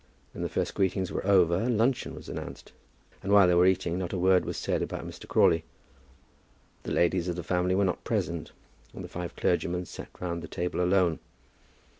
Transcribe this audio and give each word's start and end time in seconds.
When 0.33 0.41
the 0.41 0.49
first 0.49 0.73
greetings 0.73 1.11
were 1.11 1.23
over 1.27 1.69
luncheon 1.69 2.15
was 2.15 2.27
announced, 2.27 2.71
and 3.21 3.31
while 3.31 3.47
they 3.47 3.53
were 3.53 3.67
eating 3.67 3.99
not 3.99 4.13
a 4.13 4.17
word 4.17 4.45
was 4.45 4.57
said 4.57 4.81
about 4.81 5.05
Mr. 5.05 5.27
Crawley. 5.27 5.63
The 6.81 6.91
ladies 6.91 7.27
of 7.27 7.35
the 7.35 7.43
family 7.43 7.75
were 7.75 7.85
not 7.85 8.03
present, 8.03 8.51
and 8.95 9.03
the 9.03 9.07
five 9.07 9.35
clergymen 9.35 9.85
sat 9.85 10.09
round 10.19 10.41
the 10.41 10.47
table 10.47 10.83
alone. 10.83 11.19